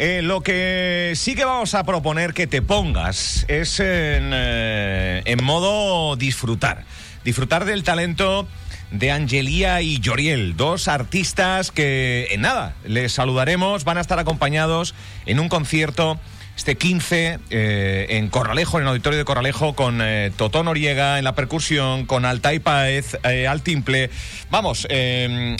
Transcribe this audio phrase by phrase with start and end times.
[0.00, 6.16] eh, lo que sí que vamos a proponer que te pongas es en, eh, modo
[6.16, 6.84] disfrutar.
[7.22, 8.48] Disfrutar del talento
[8.90, 14.94] de Angelía y Yoriel, dos artistas que en nada les saludaremos, van a estar acompañados
[15.26, 16.18] en un concierto
[16.56, 21.24] este 15 eh, en Corralejo, en el auditorio de Corralejo, con eh, Totó Noriega en
[21.24, 24.10] la percusión, con Altai Paez eh, al timple.
[24.50, 24.86] Vamos,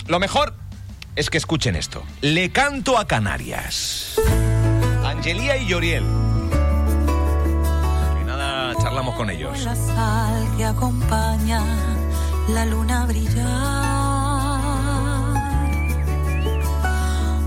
[0.07, 0.53] lo mejor
[1.15, 2.03] es que escuchen esto.
[2.21, 4.19] Le canto a Canarias.
[5.05, 6.03] Angelía y Yoriel.
[8.21, 9.63] Y nada, charlamos con ellos.
[9.63, 11.63] La sal que acompaña
[12.49, 13.45] la luna brillar.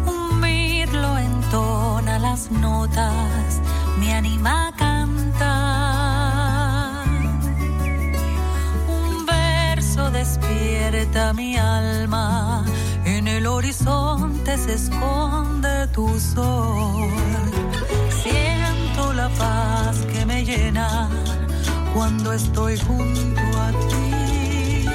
[0.07, 3.61] Un mirlo entona las notas,
[3.99, 5.45] me anima a cantar.
[8.89, 12.54] Un verso despierta mi alma,
[13.55, 17.09] horizonte se esconde tu sol.
[18.23, 21.09] Siento la paz que me llena
[21.95, 24.87] cuando estoy junto a ti.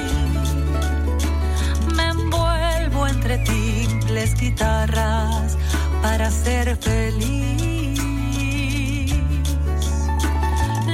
[1.96, 5.56] Me envuelvo entre timbres, guitarras
[6.02, 7.98] para ser feliz.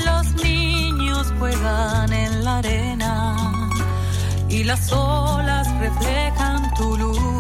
[0.05, 3.37] Los niños juegan en la arena
[4.49, 7.36] y las olas reflejan tu luz.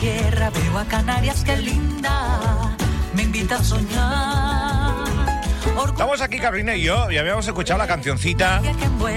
[0.00, 2.76] Tierra, veo a Canarias, qué linda,
[3.14, 5.04] me invita a soñar.
[5.86, 8.62] Estamos aquí, Carolina y yo, y habíamos escuchado la cancioncita,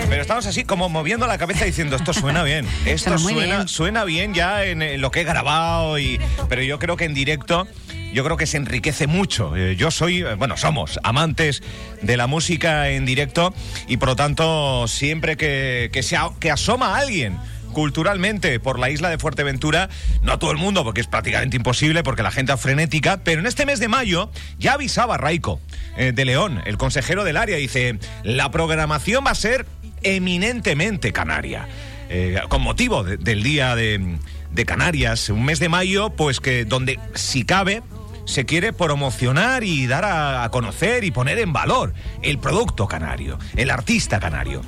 [0.10, 3.68] pero estamos así como moviendo la cabeza diciendo, esto suena bien, esto Suena bien.
[3.68, 7.14] suena bien ya en, en lo que he grabado, y, pero yo creo que en
[7.14, 7.68] directo...
[8.14, 9.56] Yo creo que se enriquece mucho.
[9.56, 11.64] Eh, Yo soy, eh, bueno, somos amantes
[12.04, 13.56] de la música en directo
[13.88, 17.40] y por lo tanto siempre que, que, se a- que asoma alguien
[17.74, 19.90] culturalmente por la isla de Fuerteventura,
[20.22, 23.48] no todo el mundo porque es prácticamente imposible porque la gente es frenética, pero en
[23.48, 25.60] este mes de mayo ya avisaba Raico
[25.98, 29.66] eh, de León, el consejero del área, dice, la programación va a ser
[30.04, 31.68] eminentemente canaria.
[32.10, 34.18] Eh, con motivo de- del día de,
[34.52, 37.82] de Canarias, un mes de mayo, pues que donde si cabe
[38.26, 43.38] se quiere promocionar y dar a, a conocer y poner en valor el producto canario,
[43.58, 44.62] el artista canario.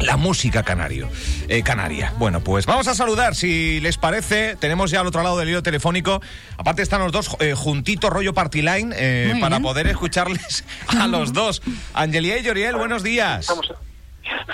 [0.00, 1.08] La música canario,
[1.48, 2.12] eh, canaria.
[2.18, 4.54] Bueno, pues vamos a saludar, si les parece.
[4.56, 6.20] Tenemos ya al otro lado del hilo telefónico.
[6.58, 9.62] Aparte están los dos eh, juntitos, rollo party line, eh, para bien.
[9.62, 11.62] poder escucharles a los dos.
[11.94, 13.48] Angelia y Yoriel, buenos días.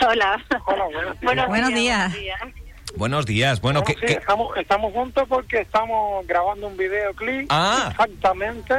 [0.06, 0.44] Hola.
[1.22, 2.12] Hola, buenos días.
[2.12, 2.40] Buenos días.
[2.96, 3.60] Buenos días.
[3.60, 7.88] Bueno, No, ¿qué, sí, qué- Estamos, estamos juntos porque estamos grabando un videoclip Ah.
[7.90, 8.74] exactamente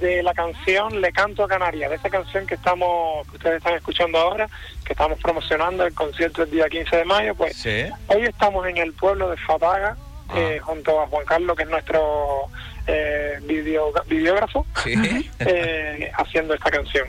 [0.00, 3.74] de la canción Le Canto a Canarias, de esa canción que estamos, que ustedes están
[3.74, 4.48] escuchando ahora,
[4.84, 7.84] que estamos promocionando el concierto el día 15 de mayo, pues Sí.
[8.08, 9.96] hoy estamos en el pueblo de Fataga,
[10.28, 10.34] Ah.
[10.38, 12.46] eh, junto a Juan Carlos, que es nuestro
[12.86, 15.30] eh, video- videógrafo, Sí.
[15.40, 17.06] eh, haciendo esta canción.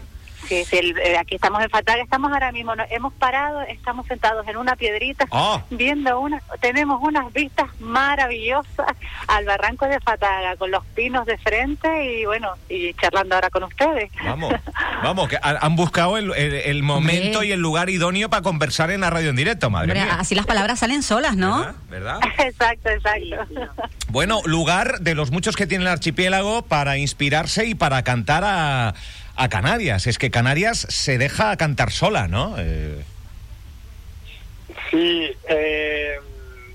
[0.52, 4.06] Sí, sí, el- eh, aquí estamos en Fataga, estamos ahora mismo, no- hemos parado, estamos
[4.06, 5.62] sentados en una piedrita, Ah.
[5.70, 8.88] viendo una, tenemos unas vistas maravillosas
[9.30, 11.88] al barranco de Fataga, con los pinos de frente
[12.20, 14.12] y bueno, y charlando ahora con ustedes.
[14.26, 14.54] Vamos,
[15.02, 17.48] vamos, que ha- han buscado el, el- el momento Hombre.
[17.48, 20.18] y el lugar idóneo para conversar en la radio en directo, madre Hombre, mía.
[20.20, 21.60] así las palabras salen solas, ¿no?
[21.60, 21.76] ¿Verdad?
[21.90, 22.20] ¿Verdad?
[22.40, 23.38] exacto, exacto.
[24.10, 28.94] Bueno, lugar de los muchos que tiene el archipiélago para inspirarse y para cantar a,
[29.36, 30.08] a Canarias.
[30.08, 32.56] Es que Canarias se deja cantar sola, ¿no?
[32.58, 33.04] Eh,
[34.90, 36.16] Sí, eh,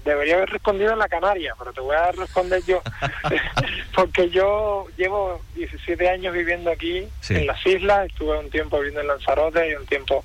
[0.05, 2.83] debería haber respondido en la Canaria, pero te voy a responder yo.
[3.95, 7.35] Porque yo llevo 17 años viviendo aquí Sí.
[7.35, 10.23] en las islas, estuve un tiempo viviendo en Lanzarote y un tiempo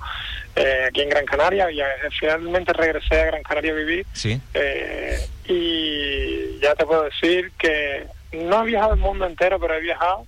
[0.56, 1.84] eh, aquí en Gran Canaria y eh,
[2.18, 4.06] finalmente regresé a Gran Canaria a vivir.
[4.12, 4.40] sí.
[4.54, 5.18] Eh,
[5.48, 10.24] y ya te puedo decir que no he viajado el mundo entero, pero he viajado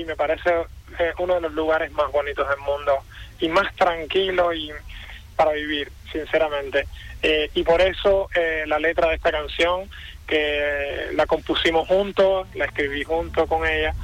[0.00, 0.50] y me parece
[0.98, 2.98] eh, uno de los lugares más bonitos del mundo
[3.40, 4.70] y más tranquilo y
[5.36, 6.86] para vivir, sinceramente.
[7.22, 9.88] Eh, y por eso eh, la letra de esta canción,
[10.26, 13.94] que la compusimos juntos, la escribí junto con ella,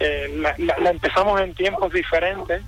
[0.00, 2.62] eh, la, la- la empezamos en tiempos diferentes,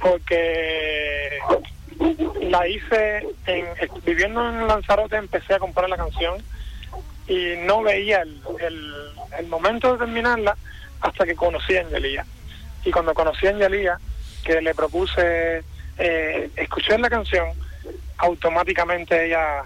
[0.00, 1.38] porque
[2.42, 3.66] la hice en,
[4.04, 6.42] viviendo en Lanzarote empecé a comprar la canción
[7.28, 8.92] y no veía el, el,
[9.38, 10.56] el momento de terminarla
[11.02, 12.24] hasta que conocí a Angelía
[12.84, 13.98] y cuando conocí a Angelía
[14.44, 15.62] que le propuse
[15.98, 17.48] eh, escuchar la canción
[18.18, 19.62] automáticamente ella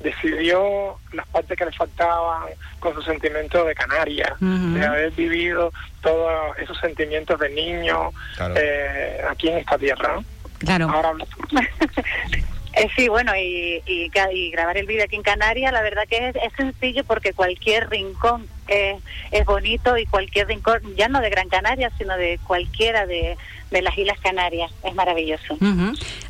[0.00, 2.44] decidió las partes que le faltaban
[2.78, 4.72] con su sentimiento de Canarias, Ujú.
[4.74, 5.70] de haber vivido
[6.00, 8.54] todos esos sentimientos de niño Claro.
[8.56, 10.14] eh, aquí en esta tierra.
[10.16, 10.24] ¿no?
[10.58, 10.88] Claro.
[10.90, 11.12] Ahora.
[12.74, 16.52] Eh, sí, bueno, y, y, grabar el vídeo aquí en Canarias, la verdad que es,
[16.56, 22.16] sencillo porque cualquier rincón es, bonito y cualquier rincón, ya no de Gran Canaria, sino
[22.16, 23.36] de cualquiera de,
[23.70, 25.58] las Islas Canarias, es maravilloso.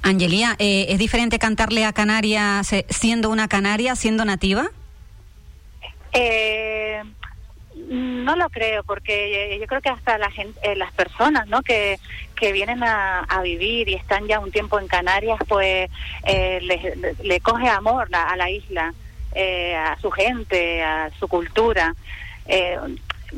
[0.03, 4.71] Angelía, eh, ¿es diferente cantarle a Canarias eh, siendo una canaria, siendo nativa?
[6.13, 7.03] Eh,
[7.91, 11.61] no lo creo, porque yo creo que hasta la gente, las personas ¿no?
[11.63, 11.99] que,
[12.41, 15.91] vienen a, vivir y están ya un tiempo en Canarias, pues
[16.25, 18.95] eh, le, coge amor a, la isla,
[19.35, 21.95] eh, a su gente, a su cultura.
[22.47, 22.79] Eh,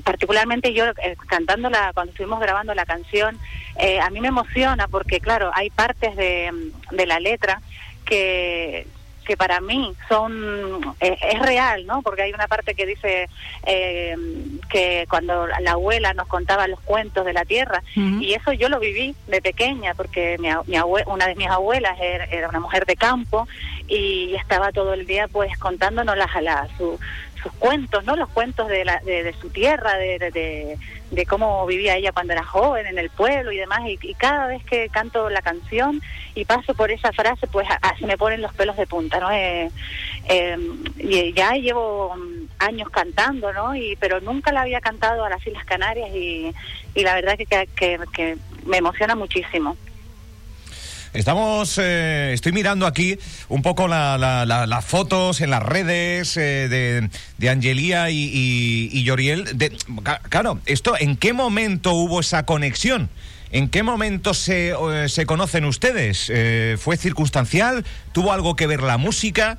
[0.05, 3.39] particularmente yo eh, cantándola, cuando estuvimos grabando la canción,
[4.03, 6.53] a mí me emociona porque, claro, hay partes de,
[6.91, 7.63] de la letra
[8.05, 8.87] que
[9.23, 12.03] que para mí son eh, es real, ¿no?
[12.03, 13.29] Porque hay una parte que dice
[13.67, 14.17] eh,
[14.69, 18.81] que cuando la abuela nos contaba los cuentos de la tierra y eso yo lo
[18.81, 23.47] viví de pequeña porque mi, mi una de mis abuelas era, una mujer de campo
[23.89, 26.99] y estaba todo el día pues contándonos las, la, su,
[27.43, 28.17] sus cuentos, ¿no?
[28.17, 30.79] Los cuentos de, la, de, su tierra, de, de,
[31.11, 33.81] de, cómo vivía ella cuando era joven en el pueblo y demás.
[33.87, 36.01] Y, cada vez que canto la canción
[36.35, 37.67] y paso por esa frase, pues
[37.99, 39.31] se me ponen los pelos de punta, ¿no?
[39.31, 39.71] Eh,
[40.29, 40.59] eh,
[40.99, 42.15] y ya llevo
[42.59, 43.75] años cantando, ¿no?
[43.75, 46.53] Y, pero nunca la había cantado a las Islas Canarias y,
[46.95, 47.69] y la verdad que,
[48.13, 49.77] que me emociona muchísimo.
[51.15, 53.19] Estamos, eh, estoy mirando aquí
[53.51, 58.31] un poco las fotos en las redes eh, de, de, Angelía y,
[58.91, 59.45] y, Yoriel.
[60.31, 63.11] claro, esto, ¿en qué momento hubo esa conexión?
[63.51, 66.33] ¿En qué momento se, eh, se conocen ustedes?
[66.81, 67.85] ¿Fue circunstancial?
[68.13, 69.59] ¿Tuvo algo que ver la música?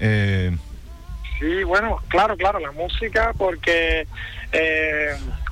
[0.00, 4.06] Sí, bueno, claro, claro, la música, porque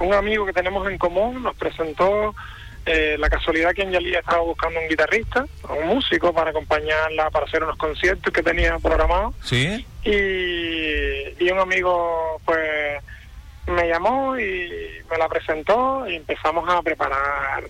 [0.00, 2.34] un amigo que tenemos en común nos presentó
[2.86, 7.62] eh, la casualidad que Angelía estaba buscando un guitarrista, un músico para acompañarla para hacer
[7.62, 9.34] unos conciertos que tenía programados.
[9.42, 9.86] Sí.
[10.04, 13.00] Y, y un amigo, pues,
[13.66, 14.70] me llamó y
[15.10, 17.64] me la presentó y empezamos a preparar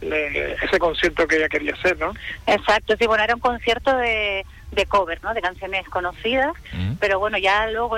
[0.00, 2.12] ese concierto que ella quería hacer, ¿no?
[2.46, 5.32] Exacto, sí, bueno, era un concierto de, de cover, ¿no?
[5.34, 6.94] De canciones conocidas, mm.
[6.98, 7.96] pero bueno, ya luego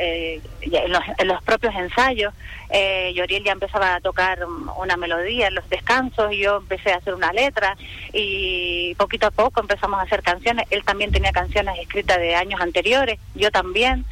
[0.00, 2.32] eh, en, los, propios ensayos,
[2.70, 4.38] eh, Yoriel ya empezaba a tocar
[4.76, 7.76] una melodía en los descansos y yo empecé a hacer una letra
[8.12, 10.66] y poquito a poco empezamos a hacer canciones.
[10.70, 14.04] Él también tenía canciones escritas de años anteriores, yo también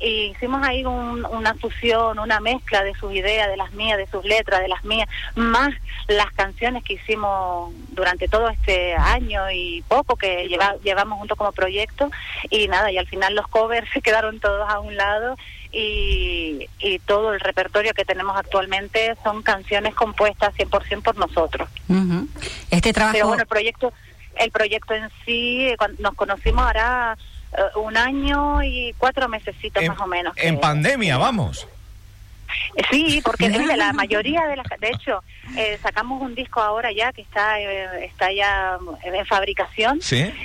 [0.00, 4.24] y hicimos ahí una fusión, una mezcla de sus ideas, de las mías, de sus
[4.24, 5.72] letras, de las mías, más
[6.08, 10.48] las canciones que hicimos durante todo este año y poco que
[10.82, 12.10] llevamos juntos como proyecto.
[12.50, 15.36] Y nada, y al final los covers se quedaron todos a un lado
[15.72, 21.68] y, y todo el repertorio que tenemos actualmente son canciones compuestas 100% por nosotros.
[22.70, 23.14] Este trabajo...
[23.14, 23.92] Pero bueno, el proyecto,
[24.36, 27.16] el proyecto en sí, cuando nos conocimos ahora
[27.56, 30.34] eh, un año y cuatro mesecitos más o menos.
[30.36, 31.68] En pandemia, vamos.
[32.90, 35.22] Sí, porque la mayoría de las, de hecho,
[35.56, 40.00] eh, sacamos un disco ahora ya que está eh, está ya en fabricación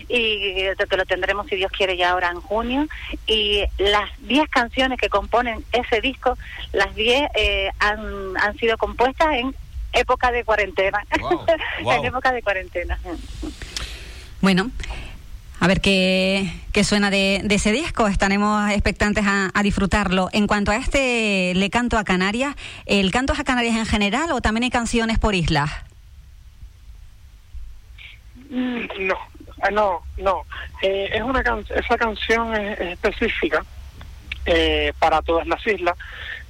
[0.07, 0.53] y
[0.89, 2.87] que lo tendremos si Dios quiere ya ahora en junio
[3.27, 6.37] y las 10 canciones que componen ese disco,
[6.71, 7.29] las 10
[7.79, 9.55] han, han sido compuestas en
[9.93, 11.03] época de cuarentena,
[11.79, 12.99] en época de cuarentena.
[14.41, 14.71] Bueno,
[15.59, 18.07] a ver qué, qué suena de, ese disco.
[18.07, 20.29] Estaremos expectantes a, disfrutarlo.
[20.31, 24.31] En cuanto a este Le Canto a Canarias, ¿el canto es a Canarias en general
[24.31, 25.69] o también hay canciones por islas?
[28.49, 29.15] Mm, no,
[29.67, 30.43] eh, no, no.
[30.81, 31.43] Eh, es una
[31.75, 33.63] esa canción es, específica
[34.45, 35.97] eh, para todas las islas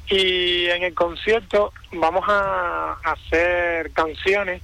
[0.08, 4.62] y en el concierto vamos a hacer canciones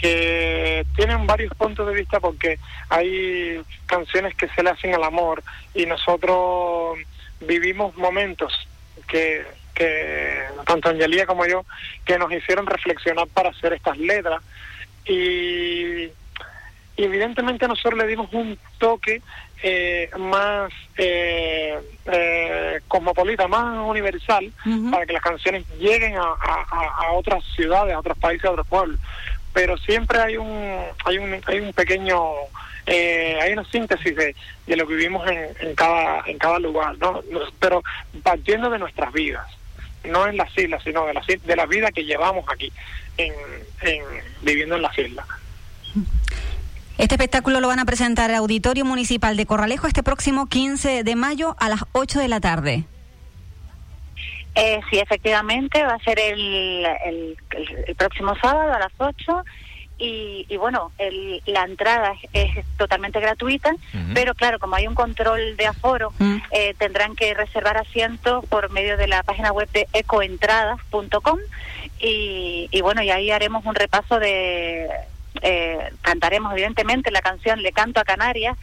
[0.00, 5.42] que tienen varios puntos de vista porque hay canciones que se le hacen al amor
[5.74, 6.98] y nosotros
[7.40, 8.68] vivimos momentos
[9.08, 11.64] que, que tanto Angelía como yo
[12.04, 14.42] que nos hicieron reflexionar para hacer estas letras.
[15.06, 16.10] Y,
[16.96, 19.22] evidentemente nosotros le dimos un toque
[19.62, 24.52] eh, más eh, eh, cosmopolita, más universal,
[24.90, 28.98] para que las canciones lleguen a, a, otras ciudades, a otros países, a otros pueblos
[29.58, 32.16] pero siempre hay un hay un hay un pequeño
[32.86, 34.36] eh, hay una síntesis de,
[34.68, 37.20] de lo que vivimos en, cada en cada lugar no
[37.58, 37.82] pero
[38.22, 39.44] partiendo de nuestras vidas
[40.04, 42.72] no en las islas sino de la de la vida que llevamos aquí
[43.16, 43.32] en,
[43.80, 44.04] en
[44.42, 45.26] viviendo en las islas
[46.96, 51.16] este espectáculo lo van a presentar el Auditorio Municipal de Corralejo este próximo 15 de
[51.16, 52.84] mayo a las 8 de la tarde.
[54.54, 57.36] Eh, sí, efectivamente, va a ser el, el,
[57.96, 59.44] próximo sábado a las 8
[59.98, 63.70] y, y bueno, el, la entrada es, es totalmente gratuita,
[64.14, 66.36] pero claro, como hay un control de aforo, Mm.
[66.50, 71.38] eh, tendrán que reservar asientos por medio de la página web de ecoentradas.com
[72.00, 74.88] y, y bueno, y ahí haremos un repaso de...
[75.42, 78.56] eh, cantaremos evidentemente la canción Le canto a Canarias,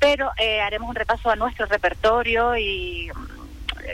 [0.00, 3.10] pero eh, haremos un repaso a nuestro repertorio y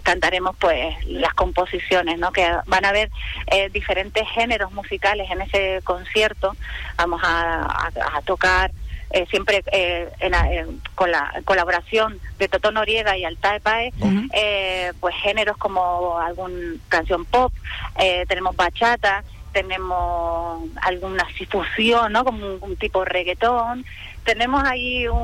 [0.03, 2.33] cantaremos pues las composiciones, ¿no?
[2.33, 3.11] Que van a haber
[3.47, 6.57] eh, diferentes géneros musicales en ese concierto.
[6.97, 8.71] Vamos a, a- a tocar
[9.11, 13.93] eh, siempre eh, en la- en- con la colaboración de Totó Noriega y Altae Pae,
[14.01, 14.29] Ujú.
[14.33, 17.53] eh, pues géneros como algún canción pop,
[17.99, 19.23] eh, tenemos bachata,
[19.53, 22.25] tenemos alguna fusión, ¿no?
[22.25, 23.85] Como un, un tipo reggaetón.
[24.25, 25.21] Tenemos ahí un...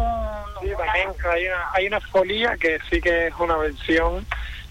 [0.62, 4.26] Sí, también hay una, hay una folía que sí que es una versión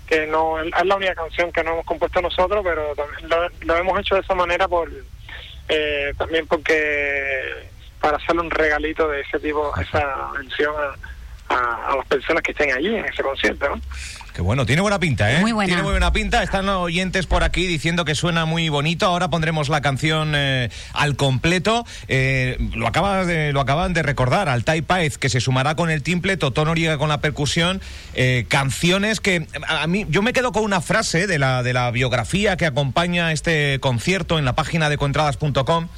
[0.09, 3.77] que no es la única canción que no hemos compuesto nosotros, pero también lo, lo
[3.77, 4.89] hemos hecho de esa manera por
[5.69, 7.69] eh, también porque
[8.01, 10.73] para hacerle un regalito de ese tipo, esa versión
[11.49, 13.67] a, las personas que estén allí en ese concierto.
[14.39, 15.41] Qué bueno, tiene buena pinta, ¿eh?
[15.41, 15.67] Muy buena.
[15.67, 16.41] Tiene muy buena pinta.
[16.41, 19.05] Están los oyentes por aquí diciendo que suena muy bonito.
[19.05, 21.85] Ahora pondremos la canción eh, al completo.
[22.07, 26.03] Eh, lo, acabas de, lo acaban de recordar, Altai Paez, que se sumará con el
[26.03, 27.81] timple, Totó Noriega con la percusión.
[28.13, 31.73] eh, canciones que a, a mí, yo me quedo con una frase de la, de
[31.73, 35.89] la biografía que acompaña este concierto en la página de contradas.com.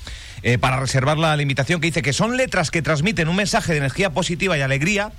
[0.42, 3.78] eh, para reservar la limitación que dice que son letras que transmiten un mensaje de
[3.78, 5.12] energía positiva y alegría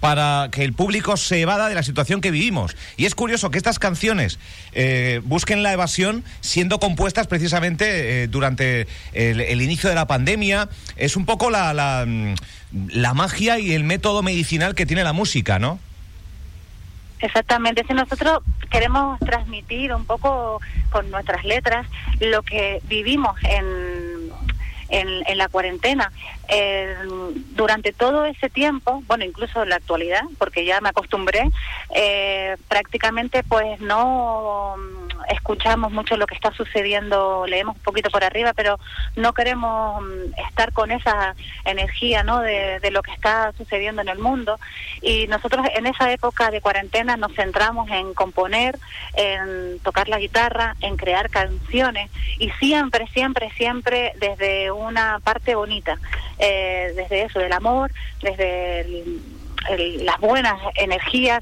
[0.00, 2.76] para que el público se evada de la situación que vivimos.
[2.96, 4.38] Y es curioso que estas canciones
[4.72, 10.68] eh, busquen la evasión siendo compuestas precisamente eh, durante el, inicio de la pandemia.
[10.96, 12.34] Es un poco la, la, mm,
[12.92, 15.78] la magia y el método medicinal que tiene la música, ¿no?
[17.20, 18.40] Exactamente, si nosotros
[18.70, 21.86] queremos transmitir un poco con nuestras letras
[22.20, 23.64] lo que vivimos en,
[24.88, 26.12] en, en la cuarentena.
[26.48, 26.94] Eh,
[27.54, 31.50] durante todo ese tiempo, bueno, incluso en la actualidad, porque ya me acostumbré,
[31.94, 34.76] eh, prácticamente pues no
[35.28, 38.78] escuchamos mucho lo que está sucediendo, leemos un poquito por arriba, pero
[39.16, 42.40] no queremos mm, estar con esa energía, ¿no?
[42.40, 44.58] De, lo que está sucediendo en el mundo.
[45.02, 48.78] Y nosotros en esa época de cuarentena nos centramos en componer,
[49.14, 55.98] en tocar la guitarra, en crear canciones y siempre, siempre, siempre desde una parte bonita,
[56.38, 57.90] eh, desde eso, del amor,
[58.22, 59.22] desde el-
[60.04, 61.40] las buenas energías.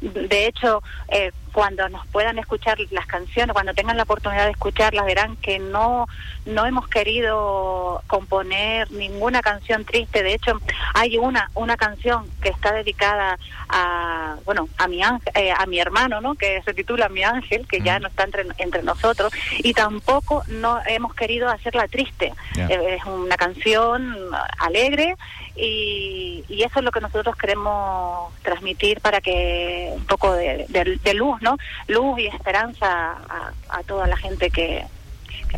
[0.00, 5.04] De hecho, eh, cuando nos puedan escuchar las canciones, cuando tengan la oportunidad de escucharlas,
[5.06, 6.06] verán que no,
[6.46, 10.22] no hemos querido componer ninguna canción triste.
[10.22, 10.60] De hecho,
[10.94, 13.38] hay una, una canción que está dedicada
[13.68, 16.34] a, bueno, a mi ángel, eh, a mi hermano, ¿no?
[16.34, 20.80] Que se titula Mi Ángel, que ya no está entre, entre nosotros, y tampoco no
[20.86, 22.32] hemos querido hacerla triste.
[22.56, 24.16] Eh, es una canción
[24.58, 25.16] alegre
[25.56, 30.98] y, y eso es lo que nosotros queremos transmitir para que un poco de, de-
[31.14, 31.56] luz, ¿no?
[31.88, 33.52] Luz y esperanza a,
[33.82, 34.84] toda la gente que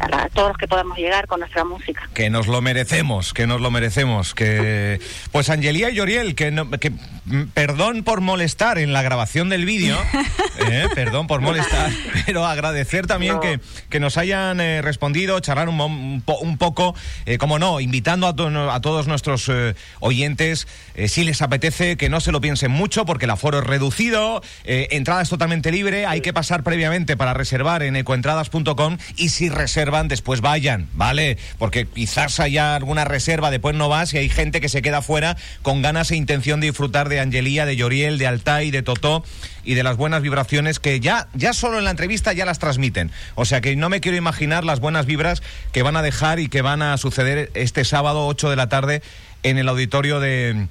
[0.00, 2.08] a, todos los que podamos llegar con nuestra música.
[2.14, 4.34] Que nos lo merecemos, que nos lo merecemos.
[4.34, 5.00] Que
[5.30, 9.64] pues Angelía y Yoriel, que, no- que mm, perdón por molestar en la grabación del
[9.64, 9.96] vídeo,
[10.70, 11.90] eh, perdón por molestar,
[12.26, 13.40] pero agradecer también No.
[13.40, 13.60] que,
[13.90, 16.94] que nos hayan eh, respondido, charlar un, un, po- un poco,
[17.26, 21.96] eh, como no, invitando a, to- a todos nuestros eh, oyentes, eh, si les apetece,
[21.96, 25.70] que no se lo piensen mucho, porque el aforo es reducido, eh, entrada es totalmente
[25.72, 31.38] libre, hay que pasar previamente para reservar en ecoentradas.com y si reservan, después vayan, ¿vale?
[31.56, 35.36] Porque quizás haya alguna reserva, después no vas y hay gente que se queda fuera
[35.62, 39.24] con ganas e intención de disfrutar de Angelía, de Yoriel, de Altai, de Totó
[39.62, 43.12] y de las buenas vibraciones que ya, ya solo en la entrevista ya las transmiten.
[43.36, 46.48] O sea que no me quiero imaginar las buenas vibras que van a dejar y
[46.48, 49.00] que van a suceder este sábado 8 de la tarde
[49.44, 50.66] en el auditorio de,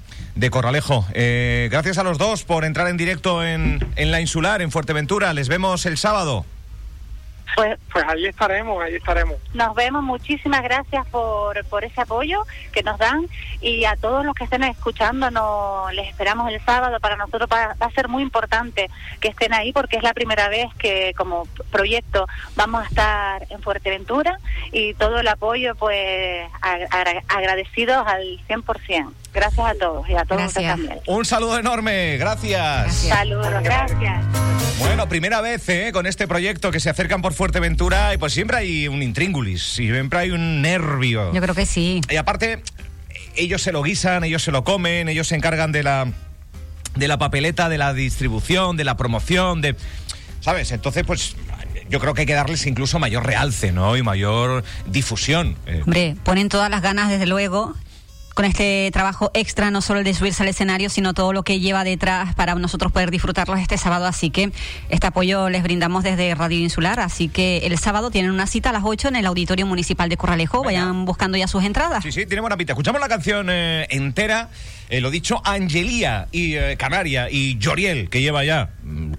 [0.50, 1.06] Corralejo.
[1.14, 5.32] Eh, gracias a los dos por entrar en directo en la insular, en Fuerteventura.
[5.32, 6.44] Les vemos el sábado.
[7.54, 9.36] Pues, pues ahí estaremos, ahí estaremos.
[9.52, 13.26] Nos vemos, muchísimas gracias por, por ese apoyo que nos dan
[13.60, 16.98] y a todos los que estén escuchando nos, les esperamos el sábado.
[17.00, 18.88] Para nosotros va, va a ser muy importante
[19.20, 23.60] que estén ahí porque es la primera vez que como proyecto vamos a estar en
[23.60, 24.38] Fuerteventura
[24.72, 29.12] y todo el apoyo pues ag- agra- agradecidos al 100%.
[29.34, 30.76] Gracias a todos y a todos ustedes Gracias.
[30.76, 31.00] también.
[31.06, 32.16] Un saludo enorme.
[32.18, 32.84] Gracias.
[32.84, 33.16] Gracias.
[33.16, 34.24] Saludos, gracias.
[34.78, 35.90] Bueno, primera vez ¿eh?
[35.92, 40.18] con este proyecto que se acercan por Fuerteventura y pues siempre hay un intríngulis, siempre
[40.18, 41.32] hay un nervio.
[41.32, 42.00] Yo creo que sí.
[42.10, 42.62] Y aparte,
[43.36, 46.08] ellos se lo guisan, ellos se lo comen, ellos se encargan de la,
[46.94, 49.76] de la papeleta, de la distribución, de la promoción, de...
[50.40, 50.72] ¿Sabes?
[50.72, 51.36] Entonces, pues
[51.88, 53.96] yo creo que hay que darles incluso mayor realce, ¿no?
[53.96, 55.56] Y mayor difusión.
[55.66, 55.82] Eh.
[55.84, 57.74] Hombre, ponen todas las ganas, desde luego,
[58.34, 61.60] con este trabajo extra, no solo el de subirse al escenario, sino todo lo que
[61.60, 64.06] lleva detrás para nosotros poder disfrutarlos este sábado.
[64.06, 64.52] Así que
[64.88, 67.00] este apoyo les brindamos desde Radio Insular.
[67.00, 70.16] Así que el sábado tienen una cita a las 8 en el Auditorio Municipal de
[70.16, 70.62] Corralejo.
[70.62, 72.02] Vayan buscando ya sus entradas.
[72.02, 72.72] Sí, sí, tiene buena pinta.
[72.72, 74.50] Escuchamos la canción eh, entera.
[74.88, 78.70] Eh, lo dicho, Angelía y eh, Canaria y Joriel, que lleva ya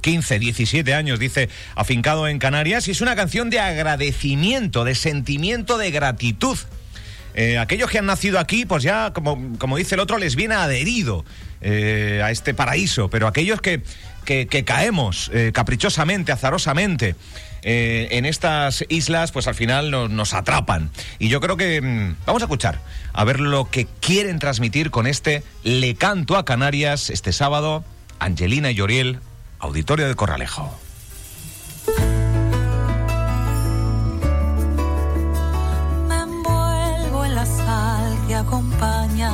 [0.02, 2.88] 15, mm, 17 años, dice, afincado en Canarias.
[2.88, 6.58] Y es una canción de agradecimiento, de sentimiento de gratitud
[7.34, 10.56] eh, aquellos que han nacido aquí, pues ya, como, como dice el otro, les viene
[10.56, 11.26] adherido
[11.62, 13.82] eh, a este paraíso, pero aquellos que,
[14.26, 17.16] que, caemos eh, caprichosamente, azarosamente,
[17.66, 20.90] en estas islas, pues al final nos, atrapan.
[21.18, 22.82] Y yo creo que mm, vamos a escuchar,
[23.14, 27.86] a ver lo que quieren transmitir con este Le Canto a Canarias este sábado,
[28.20, 29.20] Angelina y Oriel,
[29.60, 30.83] Auditorio de Corralejo.
[38.36, 39.32] Acompaña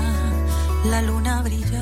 [0.86, 1.79] la luna brilla